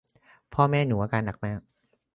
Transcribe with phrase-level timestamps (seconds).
[0.53, 1.59] พ่อแม่หนูอาการหนักมาก